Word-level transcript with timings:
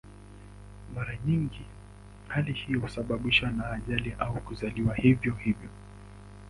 Mara 0.95 1.17
nyingi 1.25 1.65
hali 2.27 2.53
hiyo 2.53 2.79
husababishwa 2.79 3.51
na 3.51 3.69
ajali 3.71 4.15
au 4.19 4.33
kuzaliwa 4.41 4.95
hivyo 4.95 5.33
hivyo. 5.33 5.69